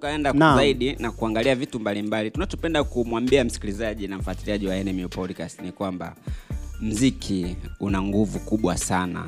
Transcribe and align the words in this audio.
tukaenda 0.00 0.32
na 0.32 0.56
zaidi 0.56 0.96
na 0.98 1.10
kuangalia 1.10 1.54
vitu 1.54 1.80
mbalimbali. 1.80 2.30
Tunachopenda 2.30 2.84
kumwambia 2.84 3.44
msikilizaji 3.44 4.08
na 4.08 4.18
mfuatiliaji 4.18 4.66
wa 4.66 4.84
NMU 4.84 5.08
podcast 5.08 5.60
ni 5.60 5.72
kwamba 5.72 6.14
mziki 6.80 7.56
una 7.80 8.02
nguvu 8.02 8.38
kubwa 8.38 8.76
sana 8.76 9.24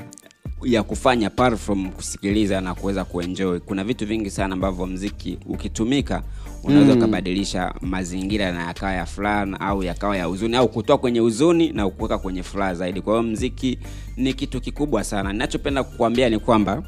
ya 0.65 0.83
kufanya 0.83 1.27
apart 1.27 1.59
from 1.59 1.91
kusikiliza 1.91 2.61
na 2.61 2.75
kuweza 2.75 3.05
kuenjoy. 3.05 3.59
Kuna 3.59 3.85
vitu 3.85 4.07
vingi 4.07 4.31
sana 4.31 4.55
ambavyo 4.55 4.87
mziki 4.87 5.39
ukitumika 5.47 6.23
unaweza 6.65 6.93
ukabadilisha 6.95 7.75
mazingira 7.81 8.53
na 8.53 8.67
yakawa 8.67 8.93
ya 8.93 9.07
furaha 9.07 9.61
au 9.61 9.83
yakawa 9.83 10.17
ya 10.17 10.25
huzuni 10.25 10.57
au 10.57 10.69
kutoa 10.69 10.99
kwenye 10.99 11.21
huzuni 11.21 11.73
na 11.73 11.91
kuweka 11.91 12.19
kwenye 12.19 12.43
furaha 12.43 12.75
zaidi. 12.75 13.01
Kwa 13.01 13.13
hiyo 13.13 13.23
mziki 13.33 13.79
ni 14.17 14.35
kitu 14.35 14.61
kikubwa 14.61 15.05
sana. 15.05 15.33
Ninachopenda 15.33 15.83
kukuambia 15.85 16.31
ni 16.31 16.39
kwamba 16.39 16.83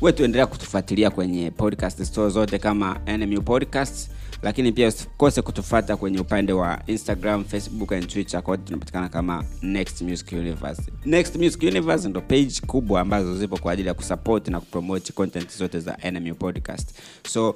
we 0.00 0.12
tuendelea 0.12 0.46
kutufuatilia 0.46 1.10
kwenye 1.10 1.50
podcast 1.50 2.02
store 2.04 2.30
zote 2.30 2.58
kama 2.58 3.00
nmu 3.18 3.42
podcast 3.42 4.10
lakini 4.42 4.72
pia 4.72 4.88
usikose 4.88 5.42
kutufata 5.42 5.96
kwenye 5.96 6.20
upande 6.20 6.52
wa 6.52 6.82
instagram 6.86 7.44
facebook 7.44 7.92
and 7.92 8.06
twitter 8.08 8.42
kote 8.42 8.62
tunapatikana 8.66 9.08
kama 9.08 9.44
next 9.62 10.00
music 10.02 10.32
universe. 10.32 10.82
Next 11.04 11.36
music 11.36 11.62
universe 11.62 12.08
ndo 12.08 12.20
page 12.20 12.52
kubwa 12.66 13.00
ambazo 13.00 13.38
zipo 13.38 13.56
kwa 13.58 13.72
ajili 13.72 13.88
ya 13.88 13.94
kusupport 13.94 14.48
na 14.48 14.60
kupromote 14.60 15.12
content 15.12 15.58
zote 15.58 15.80
za 15.80 15.98
nmu 16.12 16.34
podcast. 16.34 16.88
So 17.28 17.54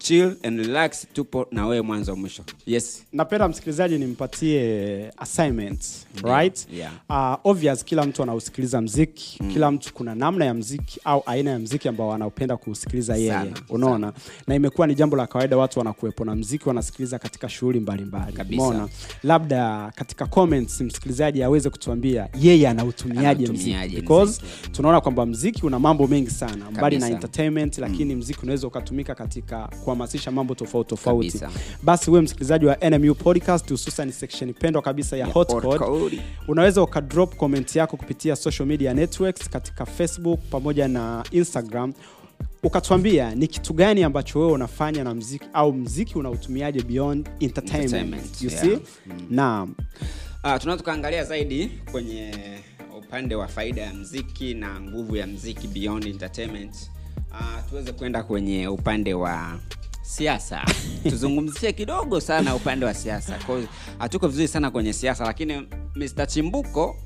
chill 0.00 0.36
and 0.42 0.58
relax 0.58 1.06
tupo 1.12 1.46
na 1.50 1.66
wewe 1.66 1.82
mwanzo 1.82 2.16
mwisho. 2.16 2.42
Yes. 2.66 3.02
Napenda 3.12 3.48
msikilizaji 3.48 3.98
nimpatie 3.98 5.10
assignment 5.16 5.84
right? 6.24 6.66
Yeah. 6.72 6.92
uh, 7.08 7.50
obvious 7.50 7.84
kila 7.84 8.04
mtu 8.04 8.22
anausikiliza 8.22 8.80
mziki. 8.80 9.38
Mm. 9.42 9.50
kila 9.52 9.70
mtu 9.70 9.94
kuna 9.94 10.14
namna 10.14 10.44
ya 10.44 10.54
mziki 10.54 11.00
au 11.04 11.22
aina 11.26 11.50
ya 11.50 11.58
mziki 11.58 11.88
ambao 11.88 12.12
anaupenda 12.14 12.56
kuusikiliza 12.56 13.16
yeye. 13.16 13.52
Unaona? 13.68 14.12
Na 14.46 14.54
imekuwa 14.54 14.86
ni 14.86 14.94
jambo 14.94 15.16
la 15.16 15.26
kawaida 15.26 15.56
watu 15.56 15.78
wanakuwepo 15.78 16.24
na 16.24 16.34
mziki 16.36 16.68
wanasikiliza 16.68 17.18
katika 17.18 17.48
shughuli 17.48 17.80
mbalimbali. 17.80 18.36
Umeona? 18.52 18.88
Labda 19.22 19.92
katika 19.96 20.26
comments 20.26 20.80
msikilizaji 20.80 21.42
aweze 21.42 21.70
kutuambia 21.70 22.28
yeye 22.40 22.68
anautumiaje 22.68 23.46
mziki. 23.52 23.94
Because 23.94 24.42
mziki. 24.42 24.70
tunaona 24.70 25.00
kwamba 25.00 25.26
mziki 25.26 25.66
una 25.66 25.78
mambo 25.78 26.06
mengi 26.06 26.30
sana. 26.30 26.70
Mbali 26.70 26.98
na 26.98 27.08
entertainment 27.08 27.78
lakini 27.78 28.14
mziki 28.14 28.40
unaweza 28.42 28.66
ukatumika 28.66 29.14
katika 29.14 29.68
kuhamasisha 29.94 30.30
mambo 30.30 30.54
tofauti 30.54 30.90
tofauti 30.90 31.38
Kabisa. 31.38 31.60
basi 31.82 32.10
wewe 32.10 32.22
msikilizaji 32.22 32.66
wa 32.66 32.76
nmu 32.90 33.14
podcast 33.14 33.70
hususan 33.70 34.12
section 34.12 34.52
pendwa 34.54 34.82
kabisa 34.82 35.16
ya 35.16 35.26
Ya 35.26 35.32
hot 35.32 35.52
hot 35.52 35.62
code, 35.62 35.78
code. 35.78 36.22
unaweza 36.48 36.82
ukadrop 36.82 37.36
comment 37.36 37.76
yako 37.76 37.96
kupitia 37.96 38.36
social 38.36 38.68
media 38.68 38.94
networks 38.94 39.48
katika 39.50 39.86
facebook 39.86 40.40
pamoja 40.50 40.88
na 40.88 41.24
instagram 41.30 41.92
ukatuambia 42.62 43.34
ni 43.34 43.46
kitu 43.46 43.74
gani 43.74 44.02
ambacho 44.02 44.40
wewe 44.40 44.52
unafanya 44.52 45.04
na 45.04 45.14
mziki 45.14 45.44
au 45.52 45.72
mziki 45.72 46.18
unautumiaje 46.18 46.82
beyond 46.82 47.28
entertainment, 47.40 47.92
Entertainment, 47.94 48.42
you 48.42 48.50
yeah. 48.50 48.62
see 48.62 48.78
naam 49.30 49.74
Uh, 50.44 50.56
tunaweza 50.56 50.76
tukaangalia 50.76 51.24
zaidi 51.24 51.70
kwenye 51.92 52.34
upande 52.98 53.34
wa 53.34 53.48
faida 53.48 53.82
ya 53.82 53.94
mziki 53.94 54.54
na 54.54 54.80
nguvu 54.80 55.16
ya 55.16 55.26
mziki 55.26 55.68
beyond 55.68 56.06
entertainment 56.06 56.74
uh, 57.30 57.68
tuweze 57.70 57.92
kwenda 57.92 58.22
kwenye 58.22 58.68
upande 58.68 59.14
wa 59.14 59.58
siasa. 60.10 60.64
Tuzungumzie 61.02 61.72
kidogo 61.80 62.20
sana 62.20 62.54
upande 62.54 62.86
wa 62.86 62.94
siasa. 62.94 63.38
Hatuko 63.98 64.28
vizuri 64.28 64.48
sana 64.48 64.70
kwenye 64.70 64.92
siasa 64.92 65.24
lakini 65.24 65.68
mr 65.94 66.26
chimbuko 66.26 66.96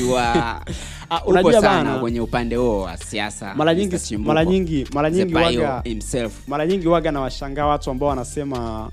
yua 0.00 0.60
Ah, 1.10 1.24
unajua 1.24 1.62
bana, 1.62 1.98
kwenye 1.98 2.20
upande 2.20 2.56
huo 2.56 2.80
wa 2.80 2.96
siasa 2.96 3.54
mara 3.54 3.74
nyingi 3.74 4.16
mara 4.16 4.44
nyingi 4.44 4.86
mara 4.92 5.10
nyingi 5.10 5.34
waga 5.34 5.82
mara 6.46 6.66
nyingi 6.66 6.88
waga 6.88 7.12
na 7.12 7.20
washangaa 7.20 7.66
watu 7.66 7.90
ambao 7.90 8.08
wanasema 8.08 8.90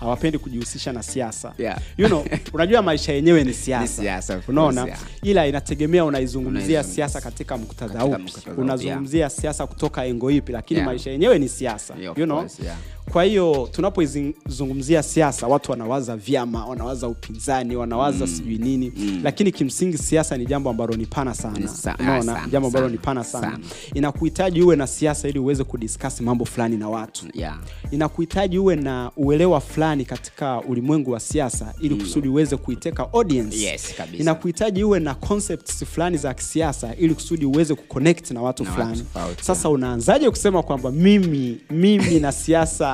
hawapendi 0.00 0.38
kujihusisha 0.38 0.92
na 0.92 1.02
siasa 1.02 1.52
Yeah. 1.58 1.78
you 1.96 2.06
know, 2.06 2.24
unajua 2.54 2.82
maisha 2.82 3.12
yenyewe 3.12 3.44
ni 3.44 3.54
siasa 3.54 4.40
unaona 4.48 4.96
ila 5.22 5.46
inategemea 5.46 6.04
unaizungumzia 6.04 6.80
una 6.80 6.88
siasa 6.88 7.20
katika 7.20 7.56
muktadha 7.56 8.04
upi 8.04 8.32
unazungumzia 8.56 9.18
yeah. 9.18 9.30
siasa 9.30 9.66
kutoka 9.66 10.04
engo 10.04 10.30
ipi 10.30 10.52
lakini 10.52 10.78
Yeah. 10.78 10.86
maisha 10.90 11.10
yenyewe 11.10 11.38
ni 11.38 11.48
siasa 11.48 11.94
Yeah, 12.00 12.18
you 12.18 12.24
know? 12.24 12.38
course, 12.38 12.60
yeah. 12.60 12.76
Kwa 13.12 13.24
hiyo 13.24 13.68
tunapoizungumzia 13.72 15.02
siasa 15.02 15.46
watu 15.46 15.70
wanawaza 15.70 16.16
vyama 16.16 16.66
wanawaza 16.66 17.08
upinzani 17.08 17.76
wanawaza 17.76 18.26
sijui 18.26 18.58
nini. 18.58 18.92
Lakini 19.22 19.52
kimsingi 19.52 19.98
siasa 19.98 20.36
ni 20.36 20.46
jambo 20.46 20.70
ambalo 20.70 20.94
ni 20.96 21.06
pana 21.06 21.34
sana. 21.34 21.58
Unaona? 21.98 22.46
jambo 22.50 22.66
ambalo 22.68 22.88
ni 22.88 22.98
pana 22.98 23.24
sana, 23.24 23.46
sana. 23.50 23.58
inakuhitaji 23.94 24.62
uwe 24.62 24.76
na 24.76 24.86
siasa 24.86 25.28
ili 25.28 25.38
uweze 25.38 25.64
kudiskasi 25.64 26.22
mambo 26.22 26.44
fulani 26.44 26.76
na 26.76 26.88
watu. 26.88 27.26
Yeah. 27.34 27.58
inakuhitaji 27.90 28.58
uwe 28.58 28.76
na 28.76 29.10
uelewa 29.16 29.60
fulani 29.60 30.04
katika 30.04 30.60
ulimwengu 30.60 31.10
wa 31.10 31.20
siasa 31.20 31.74
ili 31.80 31.94
kusudi 31.94 32.28
uweze 32.28 32.56
kuiteka 32.56 33.12
audience. 33.12 33.56
Yes, 33.56 33.94
kabisa. 33.96 34.22
inakuhitaji 34.22 34.84
uwe 34.84 35.00
na 35.00 35.14
concepts 35.14 35.84
fulani 35.84 36.16
za 36.16 36.34
kisiasa 36.34 36.94
ili 36.96 37.14
kusudi 37.14 37.44
uweze 37.46 37.74
kuconnect 37.74 38.30
na 38.30 38.42
watu 38.42 38.64
fulani. 38.64 39.04
sasa 39.40 39.68
unaanzaje 39.68 40.30
kusema 40.30 40.62
kwamba 40.62 40.90
mimi 40.90 41.60
mimi 41.70 42.20
na 42.20 42.32
siasa 42.32 42.93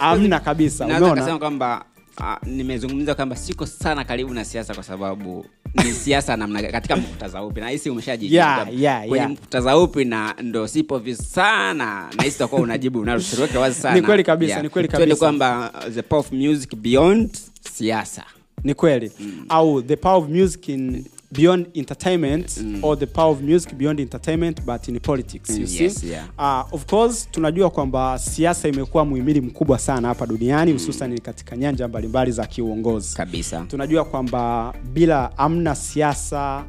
hamna 0.00 0.40
kabisa 0.40 0.86
umeona 0.86 1.38
kwamba 1.38 1.84
uh, 2.20 2.48
nimezungumza 2.48 3.14
kwamba 3.14 3.36
siko 3.36 3.66
sana 3.66 4.04
karibu 4.04 4.34
na 4.34 4.44
siasa 4.44 4.74
kwa 4.74 4.82
sababu 4.82 5.46
ni 5.84 5.92
siasa 5.92 6.36
namna 6.36 6.62
katika 6.62 6.96
muktadha 6.96 7.42
upi? 7.42 7.60
Nahisi 7.60 7.90
umeshajibu 7.90 8.34
Yeah, 8.34 8.68
yeah, 8.80 9.00
kwenye 9.00 9.16
yeah. 9.16 9.30
muktadha 9.30 9.78
upi 9.78 10.04
na 10.04 10.34
ndo 10.42 10.68
sipo 10.68 10.98
vi 10.98 11.14
sana 11.16 12.10
nahisi 12.16 12.36
utakuwa 12.36 12.60
unajibu 12.60 13.00
unalotuweke 13.00 13.58
wazi 13.58 13.80
sana. 13.80 13.94
Ni 13.94 14.02
kweli 14.02 14.24
kabisa, 14.24 14.62
ni 14.62 14.68
kweli 14.68 14.88
kabisa. 14.88 15.16
kwamba 15.16 15.72
uh, 15.74 15.94
the 15.94 16.02
power 16.02 16.20
of 16.26 16.32
music 16.32 16.74
beyond 16.76 17.30
siasa. 17.72 18.24
Ni 18.64 18.74
kweli. 18.74 19.12
Au 19.48 19.82
the 19.82 19.96
power 19.96 20.16
of 20.24 20.28
music 20.30 20.68
in 20.68 21.04
beyond 21.32 21.66
entertainment 21.74 22.64
or 22.82 22.98
the 22.98 23.06
power 23.06 23.30
of 23.32 23.42
music 23.42 23.74
beyond 23.74 24.00
entertainment 24.00 24.62
but 24.64 24.88
in 24.88 25.00
politics 25.00 25.50
you 25.50 25.56
Mm, 25.60 25.66
see? 25.66 25.84
yes, 25.84 26.04
yeah. 26.04 26.26
uh, 26.38 26.74
of 26.74 26.86
course 26.86 27.28
tunajua 27.30 27.70
kwamba 27.70 28.18
siasa 28.18 28.68
imekuwa 28.68 29.04
muhimili 29.04 29.40
mkubwa 29.40 29.78
sana 29.78 30.08
hapa 30.08 30.26
duniani 30.26 30.72
hususan 30.72 31.18
katika 31.20 31.56
nyanja 31.56 31.88
mbalimbali 31.88 32.32
za 32.32 32.46
kiuongozi. 32.46 33.16
Kabisa. 33.16 33.64
Tunajua 33.68 34.04
kwamba 34.04 34.74
bila 34.92 35.38
amna 35.38 35.74
siasa 35.74 36.64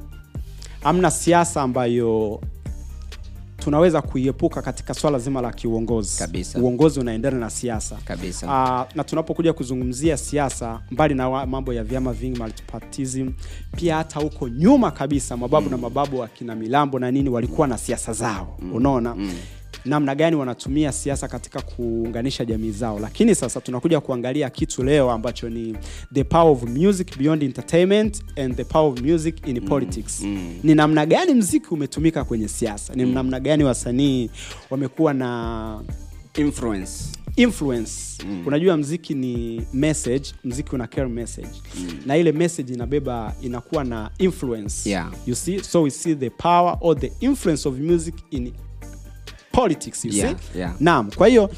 amna 0.83 1.11
siasa 1.11 1.61
ambayo 1.61 2.41
tunaweza 3.57 4.01
kuiepuka 4.01 4.61
katika 4.61 4.93
swala 4.93 5.19
zima 5.19 5.41
la 5.41 5.51
kiuongozi. 5.53 6.17
Kabisa. 6.19 6.59
uongozi 6.59 6.99
unaendana 6.99 7.37
na 7.37 7.49
siasa. 7.49 7.97
Kabisa. 8.05 8.45
Uh, 8.47 8.95
na 8.95 9.03
tunapokuja 9.03 9.53
kuzungumzia 9.53 10.17
siasa 10.17 10.81
mbali 10.91 11.13
na 11.15 11.45
mambo 11.45 11.73
ya 11.73 11.83
vyama 11.83 12.13
vingi 12.13 12.39
multipartism 12.39 13.31
pia 13.75 13.95
hata 13.95 14.19
huko 14.19 14.47
nyuma 14.49 14.91
kabisa 14.91 15.37
mababu 15.37 15.69
na 15.69 15.77
mababu 15.77 16.23
akina 16.23 16.55
milambo 16.55 16.99
na 16.99 17.11
nini 17.11 17.29
walikuwa 17.29 17.67
na 17.67 17.77
siasa 17.77 18.13
zao. 18.13 18.57
Unaona 18.73 19.15
namna 19.87 20.15
gani 20.15 20.35
wanatumia 20.35 20.91
siasa 20.91 21.27
katika 21.27 21.61
kuunganisha 21.61 22.45
jamii 22.45 22.71
zao. 22.71 22.99
Lakini 22.99 23.35
sasa 23.35 23.61
tunakuja 23.61 23.99
kuangalia 24.01 24.49
kitu 24.49 24.83
leo 24.83 25.11
ambacho 25.11 25.49
ni 25.49 25.75
the 26.13 26.23
power 26.23 26.51
of 26.51 26.63
music 26.63 27.17
beyond 27.17 27.43
entertainment 27.43 28.23
and 28.37 28.55
the 28.55 28.63
power 28.63 28.93
of 28.93 29.01
music 29.01 29.47
in 29.47 29.61
politics. 29.65 30.21
ni 30.63 30.75
namna 30.75 31.05
gani 31.05 31.33
mziki 31.33 31.67
umetumika 31.71 32.23
kwenye 32.23 32.47
siasa? 32.47 32.93
Ni 32.95 33.13
namna 33.13 33.39
gani 33.39 33.63
wasanii 33.63 34.29
wamekuwa 34.69 35.13
na 35.13 35.81
influence. 36.35 36.91
influence? 37.35 37.91
Mm. 38.25 38.43
unajua 38.47 38.77
mziki 38.77 39.13
ni 39.13 39.61
message 39.73 40.29
mziki 40.43 40.75
una 40.75 40.87
carry 40.87 41.09
message. 41.09 41.47
Mm. 41.79 41.87
na 42.05 42.17
ile 42.17 42.31
message 42.31 42.73
inabeba 42.73 43.35
inakuwa 43.41 43.83
na 43.83 44.11
influence. 44.17 44.89
Yeah. 44.89 45.11
you 45.27 45.35
see 45.35 45.59
so 45.63 45.81
we 45.81 45.89
see 45.91 46.15
the 46.15 46.29
power 46.29 46.77
or 46.81 46.99
the 46.99 47.11
influence 47.19 47.69
of 47.69 47.77
music 47.79 48.15
in 48.31 48.51
politics 49.61 50.05
you 50.05 50.11
Yeah, 50.13 50.35
see 50.51 50.59
yeah. 50.59 50.73
naam 50.79 51.11
kwa 51.11 51.27
hiyo 51.27 51.49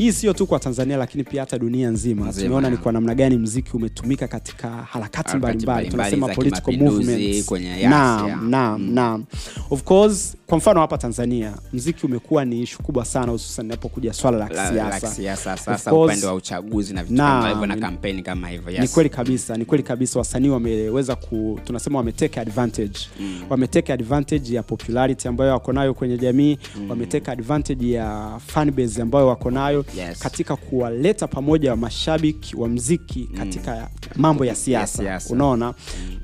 hii 0.00 0.12
sio 0.12 0.32
tu 0.32 0.46
kwa 0.46 0.58
tanzania 0.58 0.96
lakini 0.96 1.24
pia 1.24 1.40
hata 1.42 1.58
dunia 1.58 1.90
nzima. 1.90 2.32
Tumeona 2.32 2.70
ni 2.70 2.76
kwa 2.76 2.92
namna 2.92 3.14
gani 3.14 3.38
mziki 3.38 3.70
umetumika 3.76 4.28
katika 4.28 4.68
harakati 4.70 5.36
mbalimbali. 5.36 5.88
tunasema 5.88 6.28
political 6.28 6.72
movements. 6.76 7.50
naam 7.82 8.50
naam 8.50 8.90
naam. 8.94 9.24
Of 9.70 9.82
course 9.82 10.36
kwa 10.46 10.58
mfano 10.58 10.80
hapa 10.80 10.98
tanzania 10.98 11.54
mziki 11.72 12.06
umekuwa 12.06 12.44
ni 12.44 12.62
ishu 12.62 12.82
kubwa 12.82 13.04
sana 13.04 13.32
hususan 13.32 13.66
inapokuja 13.66 14.12
swala 14.12 14.38
la 14.38 14.48
kisiasa. 14.48 15.08
kisiasa 15.08 15.56
sasa 15.56 15.94
upande 15.94 16.26
wa 16.26 16.34
uchaguzi 16.34 16.94
na 16.94 17.02
vitu 17.04 17.16
kama 17.16 17.48
hivyo 17.48 17.66
na 17.66 17.76
kampeni 17.76 18.22
kama 18.22 18.48
hivyo 18.48 18.80
ni 18.80 18.88
kweli 18.88 19.10
kabisa 19.10 19.56
ni 19.56 19.64
kweli 19.64 19.82
kabisa. 19.84 20.18
Wasanii 20.18 20.48
wameweza 20.48 21.16
ku 21.16 21.60
tunasema 21.64 21.98
wameteke 21.98 22.40
advantage. 22.40 22.98
Mm. 23.20 23.42
wameteke 23.50 23.92
advantage 23.92 24.54
ya 24.54 24.62
popularity 24.62 25.28
ambayo 25.28 25.52
wako 25.52 25.72
nayo 25.72 25.94
kwenye 25.94 26.18
jamii. 26.18 26.58
Mm. 26.76 26.90
wameteke 26.90 27.30
advantage 27.30 27.90
ya 27.90 28.38
fanbase 28.46 29.02
ambayo 29.02 29.26
wako 29.26 29.50
nayo 29.50 29.84
Yes. 29.96 30.18
katika 30.18 30.56
kuwaleta 30.56 31.26
pamoja 31.28 31.76
mashabiki 31.76 32.56
wa 32.56 32.68
mziki 32.68 33.28
katika 33.36 33.90
mambo 34.16 34.44
ya 34.44 34.54
siasa. 34.54 35.12
yes, 35.14 35.30
unaona? 35.30 35.74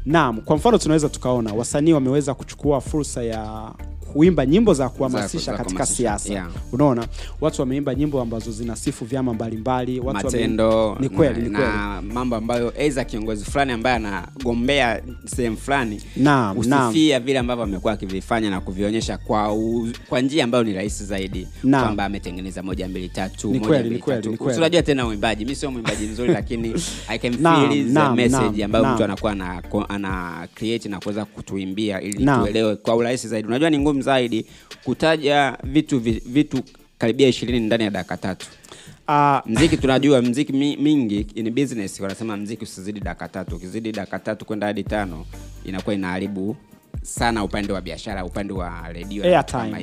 Naam 0.05 0.41
kwa 0.41 0.57
mfano 0.57 0.79
tunaweza 0.79 1.09
tukaona 1.09 1.53
wasanii 1.55 1.93
wameweza 1.93 2.35
kuchukua 2.35 2.81
fursa 2.81 3.23
ya 3.23 3.73
kuimba 4.17 4.47
nyimbo 4.47 4.75
za 4.75 4.89
kuhamasisha 4.89 5.53
katika 5.57 5.87
siasa. 5.87 6.33
Yeah. 6.33 6.49
unaona 6.73 7.07
watu 7.41 7.61
wameimba 7.63 7.95
nyimbo 7.95 8.21
ambazo 8.21 8.51
zinasifu 8.53 9.05
vyama 9.05 9.35
mbalimbali 9.35 10.01
watu 10.01 10.25
matendo 10.27 10.97
ni 11.01 11.09
kweli 11.09 11.43
ni 11.43 11.51
kweli. 11.51 11.67
na 11.67 12.03
mambo 12.03 12.37
ambayo 12.37 12.73
aidha 12.79 13.05
kiongozi 13.05 13.45
fulani 13.45 13.73
ambaye 13.73 13.97
anagombea 13.97 15.03
sehemu 15.25 15.57
fulani 15.57 16.01
usifia 16.57 17.21
vile 17.21 17.39
ambavyo 17.39 17.65
amekuwa 17.65 17.93
akivifanya 17.93 18.51
na 18.51 18.61
kuvionyesha 18.61 19.19
kwa, 19.19 19.53
u, 19.53 19.89
kwa 20.09 20.21
njia 20.21 20.45
ambayo 20.45 20.65
ni 20.65 20.73
rahisi 20.73 21.05
zaidi 21.05 21.49
kwamba 21.71 22.05
ametengeneza 22.05 22.63
moja 22.63 22.89
mbili 22.89 23.09
tatu 23.09 23.55
moja, 23.55 23.79
mbili, 23.81 23.99
tatu. 23.99 24.37
unajua 24.57 24.83
tena 24.83 25.07
uimbaji 25.07 25.45
mi 25.45 25.55
sio 25.55 25.71
mwimbaji 25.71 26.07
mzuri 26.07 26.33
lakini 26.33 26.75
i 27.09 27.19
can 27.19 27.33
feel 27.33 27.95
the 27.95 28.09
message 28.15 28.65
ambayo 28.65 28.85
mtu 28.95 29.05
anakuwa 29.05 29.33
ana, 29.33 29.63
ana 29.89 30.49
create 30.55 30.89
na 30.89 31.01
kuweza 31.01 31.25
kutuimbia 31.25 32.01
ili 32.01 32.25
tuelewe 32.27 32.77
kwa 32.77 32.97
urahisi 32.97 33.29
zaidi. 33.29 33.49
Unajua 33.49 33.71
ni 33.71 33.79
ngumu 33.79 34.03
zaidi 34.11 34.47
kutaja 34.85 35.59
vitu 35.65 35.99
vitu 36.27 36.63
karibia 36.99 37.29
ishirini 37.29 37.67
ndani 37.67 37.85
ya 37.85 37.91
dakika 37.91 38.17
tatu. 38.17 38.47
Uh, 39.09 39.39
mziki 39.47 39.77
tunajua 39.77 40.23
mziki 40.23 40.53
mingi 40.53 41.27
in 41.35 41.51
business 41.51 42.01
wanasema 42.01 42.37
mziki 42.37 42.65
usizidi 42.65 43.01
dakika 43.01 43.29
tatu. 43.29 43.57
Ukizidi 43.57 43.93
dakika 43.93 44.19
tatu 44.19 44.45
kwenda 44.45 44.67
hadi 44.67 44.85
tano 44.85 45.27
inakuwa 45.65 45.95
inaharibu 45.95 46.57
sana 47.03 47.45
upande 47.45 47.73
wa 47.73 47.81
biashara 47.81 48.25
upande 48.25 48.53
wa 48.53 48.89
redio 48.93 49.25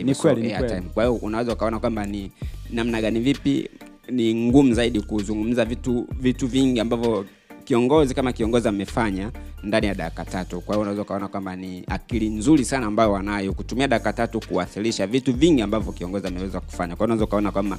ni 0.04 0.16
kweli, 0.16 0.42
ni 0.42 0.48
kweli. 0.68 0.86
kwa 0.94 1.04
hiyo 1.04 1.16
unaweza 1.16 1.54
ukaona 1.54 1.80
kwamba 1.80 2.06
ni 2.06 2.32
namna 2.70 3.02
gani 3.02 3.20
vipi 3.20 3.70
ni 4.10 4.36
ngumu 4.36 4.74
zaidi 4.74 5.02
kuzungumza 5.02 5.66
vitu 5.66 6.08
vitu 6.20 6.48
vingi 6.48 6.80
ambavyo 6.80 7.26
kiongozi 7.64 8.14
kama 8.14 8.34
kiongozi 8.34 8.68
amefanya 8.68 9.32
ndani 9.64 9.88
ya 9.88 9.96
dakika 9.96 10.26
tatu. 10.26 10.62
Kwa 10.62 10.76
hiyo 10.76 10.82
unaweza 10.82 11.02
ukaona 11.02 11.28
kwamba 11.28 11.56
ni 11.56 11.84
akili 11.88 12.30
nzuri 12.30 12.66
sana 12.66 12.86
ambayo 12.86 13.12
wanayo 13.12 13.54
kutumia 13.54 13.88
dakika 13.88 14.14
tatu 14.14 14.40
kuwasilisha 14.48 15.08
vitu 15.08 15.34
vingi 15.34 15.62
ambavyo 15.62 15.92
kiongozi 15.92 16.28
ameweza 16.28 16.60
kufanya. 16.60 16.96
Kwa 16.96 17.04
unaweza 17.04 17.26
ukaona 17.26 17.52
kwamba 17.52 17.78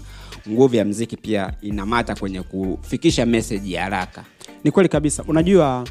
nguvu 0.50 0.76
ya 0.76 0.84
mziki 0.84 1.16
pia 1.16 1.52
inamata 1.62 2.14
kwenye 2.14 2.42
kufikisha 2.42 3.26
meseji 3.26 3.72
ya 3.72 3.82
haraka. 3.82 4.24
Ni 4.64 4.70
kweli 4.70 4.88
kabisa. 4.88 5.24
Unajua 5.28 5.84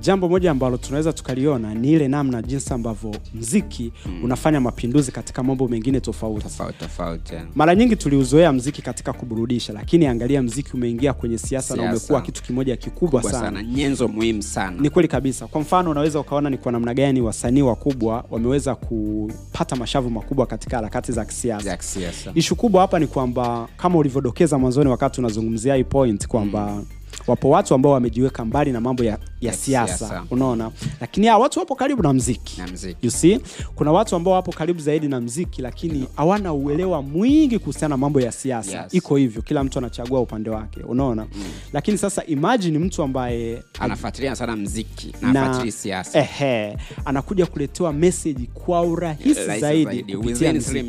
jambo 0.00 0.28
moja 0.28 0.50
ambalo 0.50 0.76
tunaweza 0.76 1.12
tukaliona 1.12 1.74
ni 1.74 1.92
ile 1.92 2.08
namna 2.08 2.42
jinsi 2.42 2.74
ambavyo 2.74 3.14
mziki 3.34 3.92
mm. 4.06 4.24
unafanya 4.24 4.60
mapinduzi 4.60 5.12
katika 5.12 5.42
mambo 5.42 5.68
mengine 5.68 6.00
tofauti. 6.00 6.42
Tofauti 6.42 6.78
tofauti 6.78 7.34
mara 7.54 7.74
nyingi 7.74 7.96
tuliuzoea 7.96 8.52
mziki 8.52 8.82
katika 8.82 9.12
kuburudisha 9.12 9.72
lakini 9.72 10.06
angalia 10.06 10.42
mziki 10.42 10.70
umeingia 10.74 11.12
kwenye 11.12 11.38
siasa 11.38 11.76
na 11.76 11.82
umekuwa 11.82 12.22
kitu 12.22 12.42
kimoja 12.42 12.76
kikubwa 12.76 13.20
Kubwa 13.20 13.32
sana, 13.32 13.44
sana. 13.44 13.62
Nyenzo 13.62 14.08
muhimu 14.08 14.42
sana. 14.42 14.76
Ni 14.80 14.90
kweli 14.90 15.08
kabisa. 15.08 15.46
Kwa 15.46 15.60
mfano 15.60 15.90
unaweza 15.90 16.20
ukaona 16.20 16.50
ni 16.50 16.58
kwa 16.58 16.72
namna 16.72 16.94
gani 16.94 17.20
wasanii 17.20 17.62
wakubwa 17.62 18.24
wameweza 18.30 18.74
kupata 18.74 19.76
mashavu 19.76 20.10
makubwa 20.10 20.46
katika 20.46 20.76
harakati 20.76 21.12
za 21.12 21.24
kisiasa. 21.24 21.64
Ishu 22.34 22.56
kubwa 22.56 22.80
hapa 22.80 22.98
ni 22.98 23.06
kwamba 23.06 23.68
kama 23.76 23.98
ulivyodokeza 23.98 24.58
mwanzoni 24.58 24.90
wakati 24.90 25.20
unazungumzia 25.20 25.74
hii 25.74 25.84
point 25.84 26.26
kwamba 26.26 26.66
mm. 26.70 26.84
Wapo 27.26 27.50
watu 27.50 27.74
ambao 27.74 27.92
wamejiweka 27.92 28.44
mbali 28.44 28.72
na 28.72 28.80
mambo 28.80 29.04
ya, 29.04 29.18
ya 29.40 29.52
siasa 29.52 30.24
unaona? 30.30 30.70
Lakini 31.00 31.26
hawa 31.26 31.42
watu 31.42 31.58
wapo 31.58 31.74
karibu 31.74 32.02
na 32.02 32.12
mziki. 32.12 32.60
Na 32.60 32.66
mziki. 32.66 32.96
You 33.06 33.10
see? 33.10 33.40
Kuna 33.74 33.92
watu 33.92 34.16
ambao 34.16 34.34
wapo 34.34 34.52
karibu 34.52 34.80
zaidi 34.80 35.08
na 35.08 35.20
mziki 35.20 35.62
lakini 35.62 36.06
hawana 36.16 36.52
uelewa 36.52 37.02
mwingi 37.02 37.58
kuhusiana 37.58 37.88
na 37.88 37.96
mambo 37.96 38.20
ya 38.20 38.32
siasa. 38.32 38.82
Yes. 38.82 38.94
iko 38.94 39.16
hivyo 39.16 39.42
kila 39.42 39.64
mtu 39.64 39.78
anachagua 39.78 40.20
upande 40.20 40.50
wake 40.50 40.80
unaona? 40.80 41.22
Mm. 41.34 41.42
lakini 41.72 41.98
sasa 41.98 42.24
imagine 42.26 42.78
mtu 42.78 43.02
ambaye 43.02 43.62
anafuatilia 43.80 44.36
sana 44.36 44.56
mziki 44.56 45.14
na 45.22 45.42
afuatilia 45.42 45.72
siasa. 45.72 46.18
ehe, 46.18 46.76
anakuja 47.04 47.46
kuletewa 47.46 47.92
message 47.92 48.48
kwa 48.54 48.82
urahisi 48.82 49.34
Rahisi 49.46 49.60
zaidi 49.60 50.16
kupitia 50.16 50.52
mziki. 50.52 50.82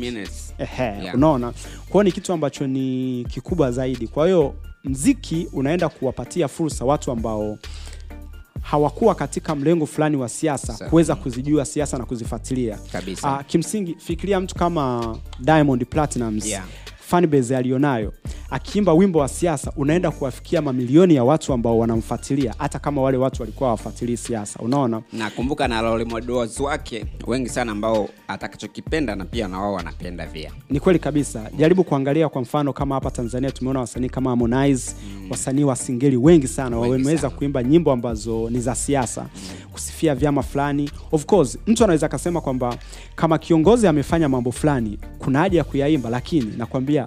Ehe, 0.58 0.82
Yeah. 1.02 1.14
unaona. 1.14 1.52
Kwao 1.88 2.02
ni 2.04 2.12
kitu 2.12 2.32
ambacho 2.32 2.66
ni 2.66 3.26
kikubwa 3.30 3.72
zaidi. 3.72 4.08
Kwa 4.08 4.26
hiyo 4.26 4.54
mziki 4.84 5.48
unaenda 5.52 5.88
kuwapatia 5.88 6.48
fursa 6.48 6.84
watu 6.84 7.10
ambao 7.12 7.58
hawakuwa 8.62 9.14
katika 9.14 9.54
mlengo 9.54 9.86
fulani 9.86 10.16
wa 10.16 10.28
siasa 10.28 10.88
kuweza 10.88 11.14
kuzijua 11.14 11.64
siasa 11.64 11.98
na 11.98 12.04
kuzifuatilia. 12.04 12.78
Ah, 13.28 13.42
kimsingi 13.44 13.94
fikiria 13.98 14.40
mtu 14.40 14.54
kama 14.54 15.16
Diamond 15.40 15.86
Platnumz. 15.86 16.46
Yeah. 16.46 16.64
Fanbase 17.06 17.56
aliyonayo, 17.56 18.12
akiimba 18.50 18.92
wimbo 18.94 19.18
wa 19.18 19.28
siasa 19.28 19.72
unaenda 19.76 20.10
kuwafikia 20.10 20.62
mamilioni 20.62 21.14
ya 21.14 21.24
watu 21.24 21.52
ambao 21.52 21.78
wanamfuatilia 21.78 22.54
hata 22.58 22.78
kama 22.78 23.02
wale 23.02 23.16
watu 23.16 23.42
walikuwa 23.42 23.68
hawafuatilii 23.68 24.16
siasa 24.16 24.60
unaona? 24.62 25.02
Nakumbuka 25.12 25.68
na 25.68 25.82
role 25.82 26.04
models 26.04 26.60
wake 26.60 27.04
wengi 27.26 27.48
sana 27.48 27.72
ambao 27.72 28.08
atakachokipenda 28.28 29.16
na 29.16 29.24
pia 29.24 29.48
na 29.48 29.60
wao 29.60 29.72
wanapenda 29.72 30.26
pia 30.26 30.50
ni 30.70 30.80
kweli 30.80 30.98
kabisa. 30.98 31.50
Jaribu 31.58 31.84
kuangalia 31.84 32.28
kwa 32.28 32.42
mfano 32.42 32.72
kama 32.72 32.94
hapa 32.94 33.10
tanzania 33.10 33.50
tumeona 33.50 33.80
wasanii 33.80 34.08
kama 34.08 34.30
harmonize 34.30 34.92
mm. 35.16 35.30
wasanii 35.30 35.64
wa 35.64 35.76
singeli 35.76 36.16
wengi 36.16 36.48
sana 36.48 36.78
wameweza 36.78 37.30
kuimba 37.30 37.62
nyimbo 37.62 37.92
ambazo 37.92 38.50
ni 38.50 38.60
za 38.60 38.74
siasa. 38.74 39.20
Mm. 39.22 39.63
Kusifia 39.78 40.14
vyama 40.14 40.42
fulani. 40.42 40.90
Of 41.12 41.24
course 41.26 41.58
mtu 41.66 41.84
anaweza 41.84 42.06
akasema 42.06 42.40
kwamba 42.40 42.76
kama 43.16 43.38
kiongozi 43.38 43.86
amefanya 43.86 44.28
mambo 44.28 44.52
fulani 44.52 44.98
kuna 45.18 45.38
haja 45.38 45.58
ya 45.58 45.64
kuyaimba 45.64 46.10
lakini 46.10 46.52
nakwambia 46.56 47.06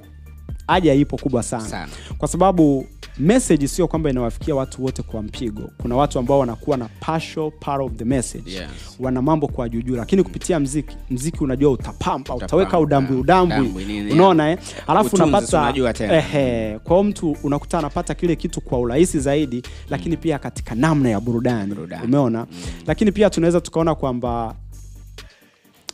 haja 0.67 0.93
ipo 0.93 1.17
kubwa 1.17 1.43
sana, 1.43 1.65
Sana. 1.65 1.91
kwa 2.17 2.27
sababu 2.27 2.85
message 3.19 3.67
sio 3.67 3.87
kwamba 3.87 4.09
inawafikia 4.09 4.55
watu 4.55 4.83
wote 4.83 5.01
kwa 5.03 5.23
mpigo. 5.23 5.69
Kuna 5.77 5.95
watu 5.95 6.19
ambao 6.19 6.39
wanakuwa 6.39 6.77
na 6.77 6.85
partial 6.99 7.51
part 7.59 7.81
of 7.81 7.91
the 7.93 8.05
message. 8.05 8.51
Yes. 8.51 8.63
wana 8.99 9.21
mambo 9.21 9.47
kwa 9.47 9.69
juujuu 9.69 9.95
lakini 9.95 10.23
kupitia 10.23 10.59
mziki 10.59 10.97
mziki 11.09 11.43
unajua 11.43 11.71
utapamba 11.71 12.35
utaweka 12.35 12.79
udambwi. 12.79 13.17
Udambwi 13.17 13.67
nini, 14.07 14.19
unaona 14.19 14.51
eh? 14.51 14.57
alafu 14.87 15.15
unapata 15.15 15.73
ehe, 15.99 16.79
kwa 16.79 17.03
mtu 17.03 17.37
unakuta 17.43 17.79
anapata 17.79 18.13
kile 18.15 18.35
kitu 18.35 18.61
kwa 18.61 18.79
urahisi 18.79 19.19
zaidi 19.19 19.63
lakini 19.89 20.17
pia 20.17 20.39
katika 20.39 20.75
namna 20.75 21.09
ya 21.09 21.19
burudani, 21.19 21.75
Burudani. 21.75 22.03
umeona? 22.05 22.47
Lakini 22.87 23.11
pia 23.11 23.29
tunaweza 23.29 23.61
tukaona 23.61 23.95
kwamba 23.95 24.55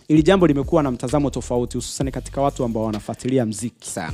ili 0.07 0.23
jambo 0.23 0.47
limekuwa 0.47 0.83
na 0.83 0.91
mtazamo 0.91 1.29
tofauti 1.29 1.77
hususan 1.77 2.11
katika 2.11 2.41
watu 2.41 2.63
ambao 2.63 2.83
wanafuatilia 2.83 3.45
mziki. 3.45 3.89
Sana. 3.89 4.13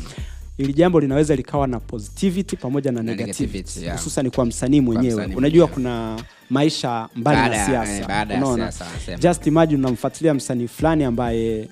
Ili 0.58 0.74
jambo 0.74 1.00
linaweza 1.00 1.36
likawa 1.36 1.68
na 1.68 1.80
positivity 1.80 2.56
pamoja 2.58 2.92
na 2.92 3.04
negativity 3.04 3.84
yeah. 3.84 3.98
hususan 3.98 4.32
kwa 4.32 4.46
msanii 4.46 4.82
mwenyewe. 4.82 5.14
unajua 5.26 5.40
mwenyewe. 5.42 5.68
kuna 5.68 6.20
maisha 6.50 7.10
mbali 7.16 7.50
na 7.50 7.66
siasa. 7.66 8.22
eh, 8.30 8.38
unaona? 8.38 8.74
just 9.20 9.48
imagine 9.48 9.80
unamfuatilia 9.80 10.34
msanii 10.34 10.68
fulani 10.68 11.04
ambaye 11.04 11.68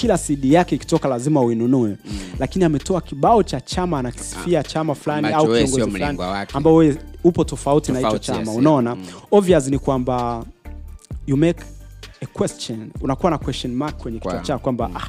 kila 0.00 0.18
cd 0.18 0.52
yake 0.52 0.74
ikitoka 0.74 1.08
lazima 1.08 1.40
uinunue. 1.42 1.88
Mm. 1.88 2.18
lakini 2.38 2.64
ametoa 2.64 3.00
kibao 3.00 3.42
cha 3.42 3.60
chama 3.60 3.98
anakisifia 3.98 4.62
chama 4.62 4.94
fulani 4.94 5.28
au 5.28 5.46
kiongozi 5.46 5.90
fulani 5.90 6.18
ambao 6.52 6.74
wewe 6.74 6.96
upo 7.24 7.44
tofauti, 7.44 7.92
na 7.92 7.98
hicho 7.98 8.10
Tofauti, 8.10 8.26
chama 8.26 8.50
yes, 8.50 8.58
unaona? 8.58 8.94
Mm. 8.94 9.06
obvious 9.30 9.66
ni 9.66 9.78
kwamba 9.78 10.44
you 11.26 11.36
make 11.36 11.62
a 12.22 12.26
question 12.26 12.90
unakuwa 13.00 13.30
na 13.30 13.38
question 13.38 13.74
mark 13.74 13.96
kwenye 13.96 14.18
kichwa 14.18 14.38
chako 14.40 14.58
kwamba 14.62 14.90
ah, 14.94 15.08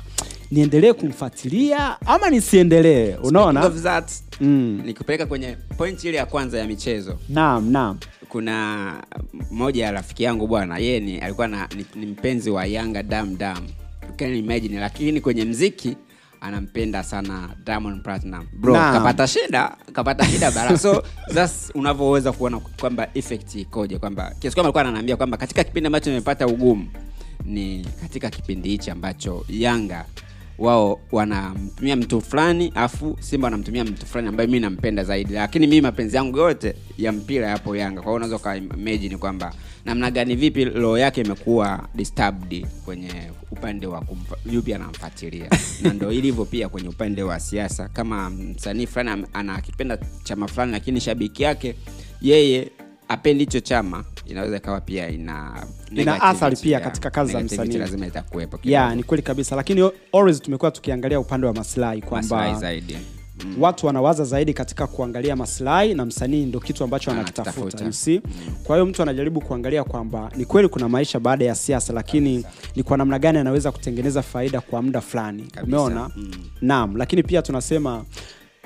niendelee 0.51 0.93
kumfuatilia 0.93 1.97
ama 2.07 2.29
nisiendelee? 2.29 3.15
Unaona? 3.23 3.61
Speaking 3.61 3.77
of 3.77 3.83
that, 3.83 4.11
Mm. 4.41 4.81
nikupeleka 4.85 5.25
kwenye 5.25 5.57
point 5.77 6.03
ile 6.03 6.17
ya 6.17 6.25
kwanza 6.25 6.59
ya 6.59 6.67
michezo. 6.67 7.17
Naam 7.29 7.71
naam. 7.71 7.97
Kuna 8.29 8.93
moja 9.51 9.85
ya 9.85 9.91
rafiki 9.91 10.23
yangu 10.23 10.47
bwana 10.47 10.77
yeye 10.77 10.99
ni 10.99 11.17
alikuwa 11.19 11.47
na, 11.47 11.69
ni, 11.77 11.85
ni 11.95 12.05
mpenzi 12.05 12.49
wa 12.49 12.65
yanga 12.65 13.03
dam 13.03 13.37
dam 13.37 13.67
can 14.19 14.35
imagine? 14.35 14.79
Lakini 14.79 15.21
kwenye 15.21 15.45
mziki 15.45 15.97
anampenda 16.41 17.03
sana 17.03 17.49
Diamond 17.65 18.03
Platinum 18.03 18.47
bro 18.53 18.73
Naam. 18.73 18.93
kapata 18.93 19.27
shida 19.27 19.77
kapata 19.93 20.25
shida 20.25 20.51
bara. 20.51 20.77
So 20.77 21.03
that's 21.33 21.71
unavyoweza 21.75 22.31
kuona 22.31 22.59
kwamba 22.59 23.07
effect 23.13 23.55
ikoje 23.55 23.97
kwamba 23.99 24.35
kiasi 24.39 24.55
kwamba 24.55 24.67
alikuwa 24.67 24.81
ananiambia 24.83 25.17
kwamba 25.17 25.37
katika 25.37 25.63
kipindi 25.63 25.87
ambacho 25.87 26.09
nimepata 26.09 26.47
ugumu 26.47 26.87
ni 27.45 27.85
katika 28.01 28.29
kipindi 28.29 28.69
hichi 28.69 28.91
ambacho 28.91 29.45
Yanga 29.49 30.05
wao 30.59 30.99
wanamtumia 31.11 31.95
mtu 31.95 32.21
fulani 32.21 32.71
afu 32.75 33.17
Simba 33.19 33.45
wanamtumia 33.45 33.83
mtu 33.83 34.05
fulani 34.05 34.27
ambaye 34.27 34.49
mi 34.49 34.59
nampenda 34.59 35.03
zaidi, 35.03 35.33
lakini 35.33 35.67
mi 35.67 35.81
mapenzi 35.81 36.15
yangu 36.17 36.37
yote 36.37 36.75
ya 36.97 37.11
mpira 37.11 37.47
yapo 37.47 37.75
Yanga. 37.75 38.01
Kwa 38.01 38.03
hiyo 38.11 38.15
unaweza 38.15 38.35
ukaimajini 38.35 39.17
kwamba 39.17 39.53
namna 39.85 40.11
gani 40.11 40.35
vipi 40.35 40.65
roho 40.65 40.97
yake 40.97 41.21
imekuwa 41.21 41.87
disturbed 41.95 42.67
kwenye 42.85 43.11
upande 43.51 43.87
wa 43.87 44.03
yupi 44.51 44.73
anamfatilia 44.73 45.49
na 45.81 45.93
ndo 45.93 46.11
ilivyo 46.11 46.45
pia 46.45 46.69
kwenye 46.69 46.89
upande 46.89 47.23
wa 47.23 47.39
siasa. 47.39 47.87
Kama 47.89 48.29
msanii 48.29 48.87
fulani 48.87 49.25
anakipenda 49.33 49.97
chama 50.23 50.47
fulani, 50.47 50.71
lakini 50.71 51.01
shabiki 51.01 51.43
yake 51.43 51.75
yeye 52.21 52.71
apendi 53.07 53.43
hicho 53.43 53.59
chama, 53.59 54.03
inaweza 54.31 54.57
ikawa 54.57 54.81
pia 54.81 55.09
ina 55.09 55.63
ina 55.95 56.21
athari 56.21 56.55
pia 56.55 56.71
yeah. 56.71 56.83
katika 56.83 57.09
kazi 57.09 57.31
za 57.33 57.39
msanii. 57.39 57.77
lazima 57.77 58.07
itakuwepo 58.07 58.59
Yeah, 58.63 58.95
ni 58.95 59.03
kweli 59.03 59.23
kabisa 59.23 59.55
lakini 59.55 59.91
always 60.13 60.41
tumekuwa 60.41 60.71
tukiangalia 60.71 61.19
upande 61.19 61.47
wa 61.47 61.53
maslahi 61.53 62.01
kwamba 62.01 62.53
zaidi 62.55 62.97
watu 63.59 63.87
wanawaza 63.87 64.23
zaidi 64.23 64.53
katika 64.53 64.87
kuangalia 64.87 65.35
maslahi 65.35 65.93
na 65.93 66.05
msanii 66.05 66.45
ndo 66.45 66.59
kitu 66.59 66.83
ambacho 66.83 67.11
Anakitafuta. 67.11 67.85
you 67.85 67.93
see? 67.93 68.21
kwa 68.63 68.75
hiyo 68.75 68.85
mtu 68.85 69.01
anajaribu 69.01 69.41
kuangalia 69.41 69.83
kwamba 69.83 70.31
ni 70.35 70.45
kweli 70.45 70.67
kuna 70.67 70.89
maisha 70.89 71.19
baada 71.19 71.45
ya 71.45 71.55
siasa 71.55 71.93
lakini 71.93 72.45
ni 72.75 72.83
kwa 72.83 72.97
namna 72.97 73.19
gani 73.19 73.37
anaweza 73.37 73.71
kutengeneza 73.71 74.21
faida 74.21 74.61
kwa 74.61 74.81
muda 74.81 75.01
fulani 75.01 75.45
umeona? 75.63 76.09
Mm. 76.15 76.31
naam 76.61 76.95
lakini 76.97 77.23
pia 77.23 77.41
tunasema 77.41 78.05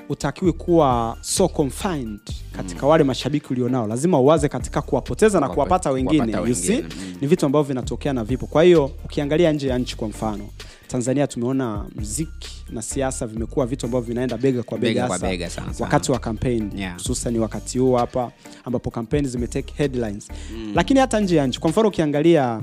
utakiwi 0.08 0.52
kuwa 0.52 1.16
so 1.20 1.48
confined 1.48 2.20
katika 2.56 2.86
wale 2.86 3.04
mashabiki 3.04 3.46
ulionao 3.52 3.86
lazima 3.86 4.20
uwaze 4.20 4.48
katika 4.48 4.82
kuwapoteza 4.82 5.40
na 5.40 5.48
kuwapata 5.48 5.90
wengine, 5.90 6.24
kuwapata 6.24 6.48
you 6.48 6.54
see? 6.54 6.82
mm. 6.82 7.14
ni 7.20 7.26
vitu 7.26 7.46
ambavyo 7.46 7.68
vinatokea 7.68 8.12
na 8.12 8.24
vipo 8.24 8.46
kwa 8.46 8.62
hiyo 8.62 8.90
ukiangalia 9.04 9.52
nje 9.52 9.68
ya 9.68 9.78
nchi 9.78 9.96
kwa 9.96 10.08
mfano 10.08 10.48
tanzania 10.88 11.26
tumeona 11.26 11.86
mziki 11.96 12.64
na 12.70 12.82
siasa 12.82 13.26
vimekuwa 13.26 13.66
vitu 13.66 13.86
ambavyo 13.86 14.06
vinaenda 14.08 14.38
bega 14.38 14.62
kwa 14.62 14.78
bega, 14.78 14.94
Bega 15.02 15.08
kwa 15.18 15.28
bega 15.28 15.50
sana 15.50 15.72
sana. 15.74 15.84
wakati 15.84 16.12
wa 16.12 16.18
kampeni 16.18 16.70
Yeah. 16.80 17.00
wakati 17.40 17.78
huu 17.78 17.94
hapa 17.94 18.32
ambapo 18.64 18.90
kampeni 18.90 19.28
zimetake 19.28 19.74
headlines 19.76 20.28
lakini 20.74 21.00
hata 21.00 21.20
nje 21.20 21.36
ya 21.36 21.46
nchi 21.46 21.60
kwa 21.60 21.70
mfano 21.70 21.88
ukiangalia 21.88 22.60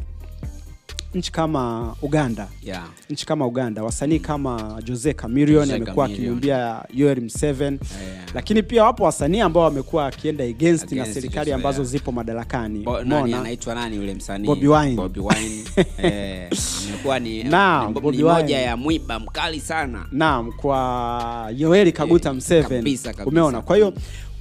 nchi 1.16 1.32
kama 1.32 1.96
uganda 2.02 2.48
yeah. 2.64 2.84
nchi 3.10 3.26
kama 3.26 3.46
uganda 3.48 3.84
wasanii 3.84 4.20
kama 4.20 4.82
jose 4.86 5.14
camilion 5.14 5.72
amekuwa 5.72 6.08
Chameleone. 6.08 6.14
akimwimbia 6.14 6.84
yoel 6.94 7.22
mseven 7.22 7.80
Yeah. 8.02 8.26
lakini 8.36 8.64
pia 8.64 8.84
wapo 8.84 9.04
wasanii 9.04 9.40
ambao 9.40 9.64
wamekuwa 9.64 10.08
akienda 10.08 10.44
against, 10.44 10.92
na 10.92 11.06
serikali 11.06 11.46
Jose, 11.46 11.54
ambazo 11.54 11.82
yeah. 11.82 11.92
zipo 11.92 12.12
madarakani 12.12 12.80
Bo, 12.80 13.04
nani 13.04 13.34
anaitwa 13.34 13.76
nani 13.76 13.96
yule 13.96 14.14
msanii 14.14 14.48
Bobby 14.48 14.68
Wine. 14.68 14.96
Bobby 14.96 15.20
Wine. 15.20 15.64
eh, 16.04 16.50
amekuwa 16.90 17.20
ni, 17.20 17.44
Naam, 17.44 17.88
ni, 17.94 17.94
Bobby 18.02 18.18
ni 18.18 18.24
moja 18.24 18.38
Wine. 18.42 18.62
ya 18.62 18.78
mwiba 18.78 19.20
mkali 19.20 19.60
sana 19.60 20.06
naam 20.12 20.52
kwa 20.52 21.52
yoeli 21.58 21.92
kaguta 21.92 22.30
yeah. 22.30 22.38
mseven 22.38 22.78
kabisa, 22.80 23.10
kabisa. 23.14 23.26
umeona 23.30 23.62
kwa 23.62 23.76
hiyo 23.76 23.94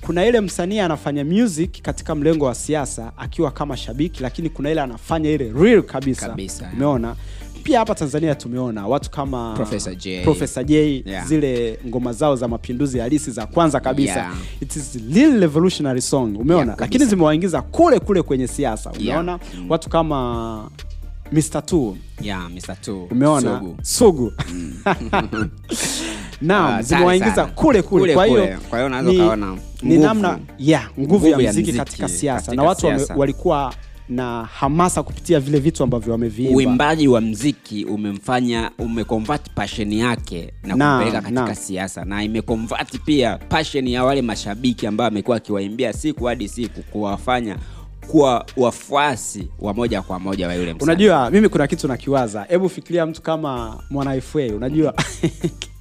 kuna 0.06 0.26
ile 0.26 0.40
msanii 0.40 0.78
anafanya 0.78 1.24
music 1.24 1.82
katika 1.82 2.14
mlengo 2.14 2.44
wa 2.44 2.54
siasa 2.54 3.12
akiwa 3.16 3.50
kama 3.50 3.76
shabiki 3.76 4.22
lakini 4.22 4.48
kuna 4.50 4.70
ile 4.70 4.80
anafanya 4.80 5.30
ile 5.30 5.52
real 5.60 5.82
kabisa, 5.82 6.28
Kabisa, 6.28 6.70
umeona 6.76 7.16
pia 7.62 7.78
hapa 7.78 7.94
tanzania 7.94 8.34
tumeona 8.34 8.86
watu 8.86 9.10
kama 9.10 9.54
Professor 9.56 9.94
J. 9.96 10.22
Professor 10.22 10.64
J 10.64 11.02
Yeah. 11.06 11.26
zile 11.26 11.78
ngoma 11.86 12.12
zao 12.12 12.36
za 12.36 12.48
mapinduzi 12.48 12.98
halisi 12.98 13.30
za 13.30 13.46
kwanza 13.46 13.80
kabisa 13.80 14.12
Yeah. 14.20 14.34
it 14.60 14.76
is 14.76 14.98
real 15.14 15.40
revolutionary 15.40 16.00
song 16.00 16.36
umeona 16.38 16.64
Yeah, 16.66 16.80
lakini 16.80 17.04
zimewaingiza 17.04 17.62
kule 17.62 17.98
kule 18.00 18.22
kwenye 18.22 18.46
siasa 18.48 18.90
Yeah. 18.98 19.24
mm. 19.24 19.38
watu 19.70 19.88
kama 19.88 20.70
Mr. 21.32 21.66
Two 21.66 21.96
yeah, 22.20 22.50
Mr. 22.50 22.76
Umeona 23.10 23.58
Sugu. 23.58 23.76
sugu 23.82 24.32
naam 26.42 26.74
Ah, 26.74 26.82
zimewaingiza 26.82 27.46
kule 27.46 27.82
kule. 27.82 28.14
Kwa 28.14 28.26
hiyo 28.26 28.40
kule. 28.42 28.58
Kwa 28.70 28.78
hiyo 28.78 29.02
ni- 29.02 29.60
ni 29.82 29.98
namna 29.98 30.38
ya 30.58 30.82
nguvu, 31.00 31.26
ya 31.26 31.38
mziki 31.52 31.72
katika 31.72 32.08
siasa. 32.08 32.54
Na 32.54 32.62
watu 32.62 32.86
walikuwa 33.16 33.74
na 34.08 34.44
hamasa 34.44 35.02
kupitia 35.02 35.40
vile 35.40 35.58
vitu 35.58 35.82
ambavyo 35.82 36.12
wameviimba. 36.12 36.56
Uimbaji 36.56 37.08
wa 37.08 37.20
mziki 37.20 37.84
umemfanya 37.84 38.70
umeconvert 38.78 39.50
passion 39.54 39.92
yake 39.92 40.52
na 40.62 40.76
na 40.76 40.96
kumpeleka 40.98 41.20
katika 41.22 41.54
siasa. 41.54 42.04
Na 42.04 42.24
imeconvert 42.24 42.98
pia 43.04 43.38
passion 43.38 43.88
ya 43.88 44.04
wale 44.04 44.22
mashabiki 44.22 44.86
ambao 44.86 45.06
amekuwa 45.06 45.36
akiwaimbia 45.36 45.92
siku 45.92 46.24
hadi 46.24 46.48
siku 46.48 46.82
kuwafanya 46.82 47.56
kuwa 48.06 48.46
wafuasi 48.56 49.48
wa 49.58 49.74
moja 49.74 50.02
kwa 50.02 50.18
moja 50.18 50.46
wa 50.48 50.54
yule 50.54 50.74
msanii. 50.74 50.84
unajua 50.84 51.30
mimi 51.30 51.48
kuna 51.48 51.66
kitu 51.66 51.88
nakiwaza. 51.88 52.46
Hebu 52.48 52.68
fikiria 52.68 53.06
mtu 53.06 53.22
kama 53.22 53.82
mwana 53.90 54.20
fa 54.20 54.38
unajua 54.56 54.94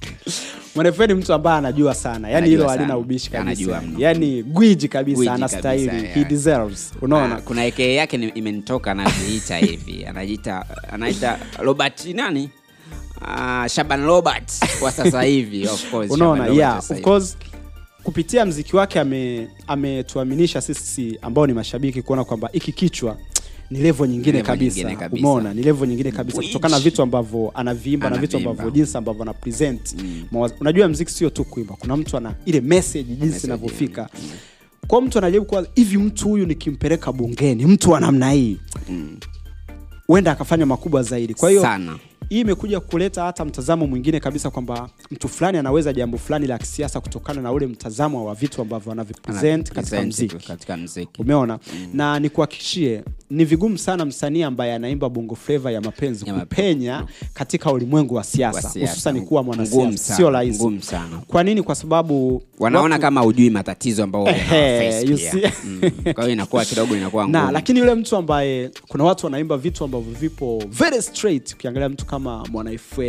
mwana 0.74 1.06
ni 1.06 1.14
mtu 1.14 1.32
ambaye 1.34 1.58
anajua 1.58 1.94
sana. 1.94 2.28
Yani 2.30 2.48
hilo 2.48 2.68
halina 2.68 2.96
ubishi 2.98 3.36
Anajua 3.36 3.74
kabisa 3.80 3.96
yani 3.98 4.42
gwiji 4.42 4.88
kabisa 4.88 5.34
anastahili. 5.34 6.06
he 6.06 6.24
deserves. 6.24 6.92
Unaona? 7.02 7.36
Ah, 7.36 7.40
kuna 7.40 7.64
eke 7.64 7.94
yake 7.94 8.16
ni- 8.16 8.28
imenitoka 8.28 8.90
anajiita 8.90 9.56
hivi. 9.58 10.04
Anajiita 10.06 10.64
anaita 10.92 11.38
robert 11.58 12.04
nani? 12.06 12.50
Uh, 13.22 13.66
shaban 13.66 14.04
robert 14.06 14.52
kwa 14.80 14.92
sasa 14.92 15.22
hivi 15.22 15.66
of 15.68 15.90
course, 15.90 16.10
unaona? 16.10 16.46
Yeah 16.46 16.78
of 16.78 17.00
course 17.00 17.36
kupitia 18.02 18.46
mziki 18.46 18.76
wake 18.76 19.00
ame- 19.00 19.48
ametuaminisha 19.66 20.60
sisi 20.60 21.18
ambao 21.22 21.46
ni 21.46 21.52
mashabiki 21.52 22.02
kuona 22.02 22.24
kwamba 22.24 22.48
hiki 22.52 22.72
kichwa 22.72 23.16
ni 23.70 23.78
levo 23.78 24.06
nyingine 24.06 24.32
Level 24.32 24.46
kabisa, 24.46 24.76
nyingine 24.80 24.96
kabisa. 24.96 25.26
umeona 25.28 25.54
ni 25.54 25.62
levo 25.62 25.86
nyingine 25.86 26.12
kabisa. 26.12 26.42
Kutokana 26.42 26.76
na 26.76 26.80
vitu 26.82 27.02
ambavyo 27.02 27.50
anaviimba 27.54 28.10
na 28.10 28.18
vitu 28.18 28.36
ambavyo 28.36 28.70
jinsi 28.70 28.96
ambavyo 28.98 29.22
ana 29.22 29.34
present. 29.34 29.94
Mm. 29.98 30.50
unajua 30.60 30.88
mziki 30.88 31.10
sio 31.10 31.30
tu 31.30 31.44
kuimba. 31.44 31.74
Kuna 31.78 31.96
mtu 31.96 32.16
ana 32.16 32.34
ile 32.44 32.60
message 32.60 33.14
jinsi 33.14 33.46
inavyofika. 33.46 34.08
kwa 34.86 35.00
mtu 35.02 35.18
anajaribu 35.18 35.46
kuwa 35.46 35.66
hivi 35.74 35.98
mtu 35.98 36.28
huyu 36.28 36.46
nikimpeleka 36.46 37.12
bungeni 37.12 37.66
mtu 37.66 37.90
wa 37.90 38.00
namna 38.00 38.32
hii? 38.32 38.56
Huenda 40.06 40.32
akafanya 40.32 40.66
makubwa 40.66 41.02
zaidi. 41.02 41.34
Kwa 41.34 41.50
hiyo 41.50 41.62
sana. 41.62 41.98
hii 42.28 42.40
imekuja 42.40 42.80
kuleta 42.80 43.22
hata 43.22 43.44
mtazamo 43.44 43.86
mwingine 43.86 44.20
kabisa 44.20 44.50
kwamba 44.50 44.88
mtu 45.10 45.28
fulani 45.28 45.58
anaweza 45.58 45.92
jambo 45.92 46.18
fulani 46.18 46.46
la 46.46 46.58
kisiasa 46.58 47.00
kutokana 47.00 47.42
na 47.42 47.52
ule 47.52 47.66
mtazamo 47.66 48.24
wa 48.24 48.34
vitu 48.34 48.62
ambavyo 48.62 48.92
anavipresent 48.92 49.72
katika 49.72 50.02
mziki 50.02 50.36
katika 50.46 50.76
mziki 50.76 51.22
umeona? 51.22 51.58
Na 51.94 52.20
nikuhakikishie 52.20 53.04
ni 53.30 53.44
vigumu 53.44 53.78
sana 53.78 54.04
msanii 54.04 54.42
ambaye 54.42 54.72
anaimba 54.74 55.08
bongo 55.08 55.34
fleva 55.34 55.70
ya 55.70 55.80
mapenzi 55.80 56.26
Ya 56.26 56.34
mapenzi. 56.34 56.48
kupenya 56.74 57.04
katika 57.34 57.72
ulimwengu 57.72 58.14
wa 58.14 58.24
siasa 58.24 58.80
hususan 58.80 59.20
kuwa 59.26 59.42
mwanasiasa 59.42 60.16
sio 60.16 60.30
rahisi. 60.30 60.70
kwa 61.26 61.44
nini? 61.44 61.62
Kwa 61.62 61.74
sababu 61.74 62.42
wanaona 62.58 62.94
watu- 62.94 63.02
kama 63.02 63.24
ujui 63.24 63.50
matatizo 63.50 64.04
ambao. 64.04 64.28
Mm. 65.64 66.30
inakuwa 66.30 66.64
kidogo 66.64 66.96
inakuwa 66.96 67.28
na 67.28 67.50
lakini 67.50 67.78
yule 67.78 67.94
mtu 67.94 68.16
ambaye 68.16 68.70
kuna 68.88 69.04
watu 69.04 69.26
wanaimba 69.26 69.56
vitu 69.56 69.84
ambavyo 69.84 70.12
vipo 70.20 70.62
very 70.68 71.02
straight. 71.02 71.52
Ukiangalia 71.54 71.88
mtu 71.88 72.06
kama 72.06 72.46
mwana 72.46 72.78
fa 72.78 73.02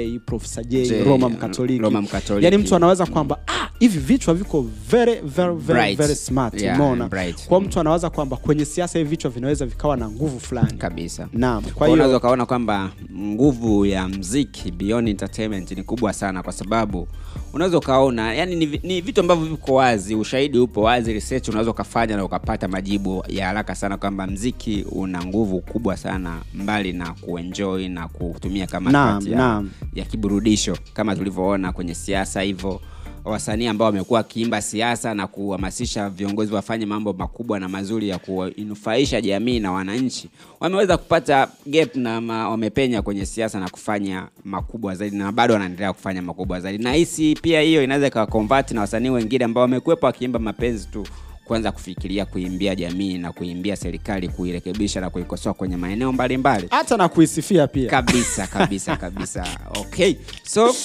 j 0.67 0.85
J, 0.87 1.03
roma 1.03 1.29
mkatoliki. 1.29 1.79
Roma 1.81 2.01
Mkatoliki. 2.01 2.45
yani 2.45 2.57
mtu 2.57 2.75
anaweza 2.75 3.05
kwamba 3.05 3.39
ah, 3.47 3.69
hivi 3.79 3.99
vichwa 3.99 4.33
viko 4.33 4.65
very 4.89 5.15
very 5.21 5.55
very, 5.55 5.95
very 5.95 6.15
smart. 6.15 6.61
Yeah, 6.61 6.79
umeona? 6.79 7.09
kwa 7.47 7.61
mtu 7.61 7.79
anawaza 7.79 8.09
kwamba 8.09 8.37
kwenye 8.37 8.65
siasa 8.65 8.99
hivi 8.99 9.09
vichwa 9.09 9.31
vinaweza 9.31 9.65
vikawa 9.65 9.97
na 9.97 10.09
nguvu 10.15 10.39
fulani 10.39 10.73
kabisa 10.77 11.27
naam 11.33 11.63
kwa 11.63 11.89
unaweza 11.89 12.17
ukaona 12.17 12.45
kwamba 12.45 12.91
nguvu 13.17 13.85
ya 13.85 14.07
mziki 14.07 14.71
beyond 14.71 15.07
entertainment 15.07 15.71
ni 15.71 15.83
kubwa 15.83 16.13
sana 16.13 16.43
kwa 16.43 16.53
sababu 16.53 17.07
unaweza 17.53 17.77
ukaona 17.77 18.33
yani 18.33 18.55
ni, 18.55 18.79
ni 18.83 19.01
vitu 19.01 19.21
ambavyo 19.21 19.45
viko 19.45 19.73
wazi 19.73 20.15
ushahidi 20.15 20.57
upo 20.59 20.81
wazi 20.81 21.13
research 21.13 21.47
unaweza 21.49 21.71
ukafanya 21.71 22.15
na 22.17 22.25
ukapata 22.25 22.67
majibu 22.67 23.23
ya 23.27 23.47
haraka 23.47 23.75
sana 23.75 23.97
kwamba 23.97 24.27
mziki 24.27 24.85
una 24.91 25.25
nguvu 25.25 25.59
kubwa 25.61 25.97
sana 25.97 26.41
mbali 26.53 26.93
na 26.93 27.13
kuenjoy 27.13 27.87
na 27.87 28.07
kutumia 28.07 28.67
kama 28.67 28.91
Naam, 28.91 29.27
ya, 29.27 29.37
naam. 29.37 29.69
ya 29.93 30.05
kiburudisho 30.05 30.77
kama 30.93 31.15
tulivyoona 31.15 31.71
kwenye 31.71 31.95
siasa 31.95 32.41
hivyo 32.41 32.81
wasanii 33.25 33.67
ambao 33.67 33.85
wamekuwa 33.85 34.17
wakiimba 34.17 34.61
siasa 34.61 35.13
na 35.13 35.27
kuhamasisha 35.27 36.09
viongozi 36.09 36.53
wafanye 36.53 36.85
mambo 36.85 37.13
makubwa 37.13 37.59
na 37.59 37.69
mazuri 37.69 38.09
ya 38.09 38.17
kuinufaisha 38.17 39.21
jamii 39.21 39.59
na 39.59 39.71
wananchi 39.71 40.29
wameweza 40.59 40.97
kupata 40.97 41.47
gap 41.65 41.95
na 41.95 42.21
ma, 42.21 42.49
wamepenya 42.49 43.01
kwenye 43.01 43.25
siasa 43.25 43.59
na 43.59 43.69
kufanya 43.69 44.27
makubwa 44.43 44.95
zaidi 44.95 45.17
na 45.17 45.31
bado 45.31 45.53
wanaendelea 45.53 45.93
kufanya 45.93 46.21
makubwa 46.21 46.59
zaidi. 46.59 46.83
Na 46.83 46.93
hisi 46.93 47.35
pia 47.41 47.61
hiyo 47.61 47.83
inaweza 47.83 48.07
ikawa 48.07 48.63
na 48.71 48.81
wasanii 48.81 49.09
wengine 49.09 49.45
ambao 49.45 49.61
wamekuwepo 49.61 50.05
wakiimba 50.05 50.39
mapenzi 50.39 50.87
tu 50.87 51.07
kuanza 51.45 51.71
kufikiria 51.71 52.25
kuimbia 52.25 52.75
jamii 52.75 53.17
na 53.17 53.31
kuimbia 53.31 53.75
serikali 53.75 54.27
kuirekebisha 54.29 55.01
na 55.01 55.09
kuikosoa 55.09 55.53
kwenye 55.53 55.77
maeneo 55.77 56.11
mbalimbali. 56.13 56.67
Hata 56.69 56.97
na 56.97 57.09
kuisifia 57.09 57.67
pia. 57.67 57.89
Kabisa 57.89 58.47
kabisa 58.47 58.97
kabisa. 59.03 59.47
Okay 59.79 60.15
so 60.43 60.75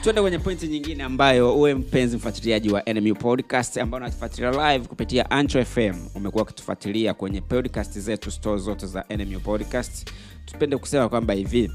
tuende 0.00 0.20
kwenye 0.20 0.38
pointi 0.38 0.68
nyingine 0.68 1.02
ambayo 1.02 1.56
uwe 1.56 1.74
mpenzi 1.74 2.16
mfuatiliaji 2.16 2.70
wa 2.70 2.82
NMU 2.94 3.14
podcast 3.14 3.78
ambao 3.78 3.98
unatufuatilia 4.00 4.50
live 4.72 4.88
kupitia 4.88 5.30
Ancho 5.30 5.64
FM 5.64 5.94
umekuwa 6.14 6.42
ukitufuatilia 6.44 7.14
kwenye 7.14 7.40
podcast 7.40 7.98
zetu 7.98 8.30
store 8.30 8.60
zote 8.60 8.86
za 8.86 9.04
NMU 9.18 9.40
podcast. 9.40 10.10
Tupende 10.46 10.76
kusema 10.76 11.08
kwamba 11.08 11.34
hivi 11.34 11.70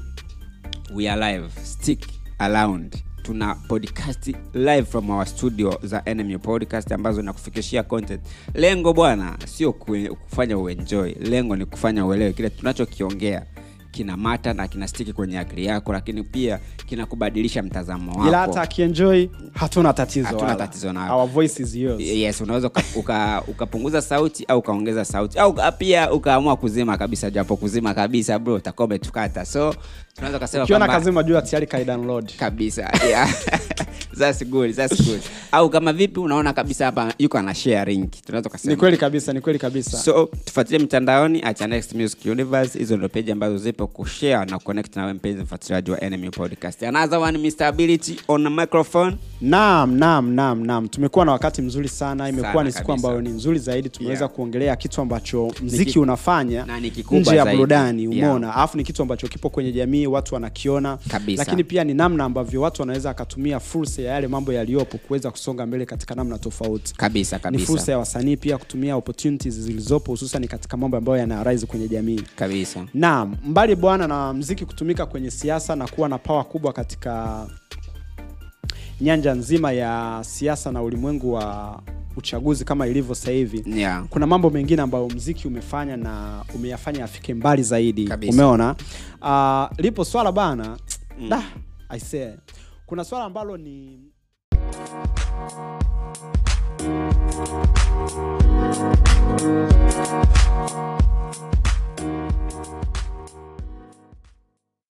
we 0.94 1.10
are 1.10 1.32
live 1.32 1.48
stick 1.62 2.00
around. 2.38 2.96
Tuna 3.22 3.54
podcast 3.54 4.34
live 4.54 4.84
from 4.84 5.10
our 5.10 5.26
studio 5.26 5.78
za 5.82 6.02
NMU 6.14 6.38
podcast 6.38 6.92
ambazo 6.92 7.22
nakufikishia 7.22 7.82
content. 7.82 8.20
Lengo 8.54 8.92
bwana 8.92 9.38
sio 9.46 9.72
kufanya 9.72 10.58
uenjoy. 10.58 11.12
Lengo 11.12 11.56
ni 11.56 11.64
kufanya 11.64 12.06
uelewe 12.06 12.32
kile 12.32 12.50
tunachokiongea 12.50 13.46
kina 13.98 14.16
mata 14.16 14.54
na 14.54 14.68
kinastiki 14.68 15.12
kwenye 15.12 15.38
akili 15.38 15.64
yako 15.64 15.92
lakini 15.92 16.22
pia 16.22 16.58
kinakubadilisha 16.86 17.62
mtazamo 17.62 18.12
wako 18.12 18.28
ila 18.28 18.38
hata 18.38 18.62
akienjoy 18.62 19.26
hatuna 19.54 19.92
tatizo 19.92 20.26
Hatuna 20.28 20.54
tatizo 20.54 20.92
nalo. 20.92 21.14
Our 21.18 21.28
voice 21.28 21.62
is 21.62 21.74
yours. 21.74 22.00
yes 22.00 22.40
unaweza 22.40 22.66
uka- 22.66 22.82
uka- 22.96 23.42
ukapunguza 23.48 24.02
sauti 24.02 24.44
au 24.48 24.58
ukaongeza 24.58 25.04
sauti 25.04 25.38
au 25.38 25.54
pia 25.78 26.12
ukaamua 26.12 26.56
kuzima 26.56 26.96
kabisa 26.98 27.30
japo 27.30 27.56
kuzima 27.56 27.94
kabisa 27.94 28.38
bro 28.38 28.54
utakuwa 28.54 28.86
umetukata 28.86 29.44
so 29.44 29.74
tunaweza 30.14 30.36
ukasema 30.38 30.64
ukiona 30.64 30.86
kazima 30.86 31.22
jua 31.22 31.42
tayari 31.42 31.66
kai 31.66 31.84
download 31.84 32.32
kabisa 32.36 32.90
yeah. 33.08 33.28
That's 34.18 34.44
good, 34.44 34.74
that's 34.74 35.02
good. 35.06 35.20
au 35.52 35.70
kama 35.70 35.92
vipi 35.92 36.20
unaona 36.20 36.52
kabisa 36.52 36.84
hapa 36.84 37.14
yuko 37.18 37.38
ana 37.38 37.54
share 37.54 37.92
link 37.94 38.10
tunaweza 38.26 38.50
ni 38.64 38.76
kweli 38.76 38.96
kabisa 38.96 39.32
ni 39.32 39.40
kweli 39.40 39.58
kabisa. 39.58 39.98
So 39.98 40.28
tufuatilie 40.44 40.78
mitandaoni 40.78 41.42
acha 41.42 41.66
next 41.66 41.92
music 41.94 42.18
universe. 42.26 42.78
Hizo 42.78 42.96
ndo 42.96 43.08
page 43.08 43.32
ambazo 43.32 43.58
zipo 43.58 43.86
kushare 43.86 44.50
na 44.50 44.58
connect 44.58 44.96
na 44.96 45.14
mpenzi 45.14 45.42
mfuatiliaji 45.42 45.90
wa 45.90 46.00
enemy 46.04 46.30
podcast. 46.30 46.82
Another 46.82 47.18
one 47.18 47.38
mr 47.38 47.64
ability 47.64 48.16
on 48.28 48.46
a 48.46 48.50
microphone. 48.50 49.16
Naam 49.40 49.96
naam 49.96 50.30
naam 50.34 50.66
naam. 50.66 50.88
Tumekuwa 50.88 51.24
na 51.24 51.32
wakati 51.32 51.62
mzuri 51.62 51.88
sana. 51.88 52.28
Imekuwa 52.28 52.64
ni 52.64 52.72
siku 52.72 52.92
ambayo 52.92 53.20
ni 53.20 53.28
nzuri 53.28 53.58
zaidi. 53.58 53.88
Tumeweza 53.88 54.24
Yeah. 54.24 54.34
kuongelea 54.36 54.76
kitu 54.76 55.00
ambacho 55.00 55.52
mziki 55.62 55.84
Niki, 55.84 55.98
unafanya 55.98 56.66
nje 57.10 57.36
ya 57.36 57.46
burudani 57.46 58.02
Yeah. 58.02 58.12
umeona? 58.14 58.54
Alafu 58.54 58.76
ni 58.76 58.84
kitu 58.84 59.02
ambacho 59.02 59.28
kipo 59.28 59.50
kwenye 59.50 59.72
jamii 59.72 60.06
watu 60.06 60.34
wanakiona. 60.34 60.98
Kabisa. 61.08 61.42
lakini 61.44 61.64
pia 61.64 61.84
ni 61.84 61.94
namna 61.94 62.24
ambavyo 62.24 62.60
watu 62.60 62.82
wanaweza 62.82 63.10
akatumia 63.10 63.60
fursa 63.60 64.02
ya 64.08 64.14
yale 64.14 64.28
mambo 64.28 64.52
yaliyopo 64.52 64.98
kuweza 64.98 65.30
kusonga 65.30 65.66
mbele 65.66 65.86
katika 65.86 66.14
namna 66.14 66.38
tofauti. 66.38 66.94
Kabisa 66.94 67.40
ni 67.50 67.58
fursa 67.58 67.92
ya 67.92 67.98
wasanii 67.98 68.36
pia 68.36 68.58
kutumia 68.58 68.96
opportunities 68.96 69.54
zilizopo 69.54 70.12
hususan 70.12 70.46
katika 70.48 70.76
mambo 70.76 70.96
ambayo 70.96 71.18
yana 71.18 71.40
arise 71.40 71.66
kwenye 71.66 71.88
jamii. 71.88 72.20
Kabisa. 72.36 72.86
Naam 72.94 73.36
mbali 73.44 73.76
bwana 73.76 74.06
na 74.06 74.32
mziki 74.32 74.66
kutumika 74.66 75.06
kwenye 75.06 75.30
siasa 75.30 75.76
na 75.76 75.88
kuwa 75.88 76.08
na 76.08 76.18
pawa 76.18 76.44
kubwa 76.44 76.72
katika 76.72 77.46
nyanja 79.00 79.34
nzima 79.34 79.72
ya 79.72 80.18
siasa 80.24 80.72
na 80.72 80.82
ulimwengu 80.82 81.32
wa 81.32 81.80
uchaguzi 82.16 82.64
kama 82.64 82.86
ilivyo 82.86 83.14
sasa 83.14 83.30
hivi 83.30 83.64
yeah. 83.80 84.04
kuna 84.10 84.26
mambo 84.26 84.50
mengine 84.50 84.82
ambayo 84.82 85.08
mziki 85.08 85.48
umefanya 85.48 85.96
na 85.96 86.44
umeyafanya 86.54 87.04
afike 87.04 87.34
mbali 87.34 87.62
zaidi. 87.62 88.04
Kabisa. 88.04 88.32
umeona? 88.32 88.74
Uh, 89.22 89.78
lipo 89.78 90.04
swala 90.04 90.32
bana 90.32 90.76
mm. 91.20 91.28
da, 91.28 91.42
I 91.88 92.00
say, 92.00 92.28
kuna 92.88 93.04
swala 93.04 93.24
ambalo 93.24 93.56
ni 93.56 94.02